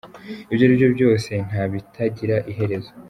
[0.51, 2.91] Ibyo ari byo byose, nta bitagira iherezo.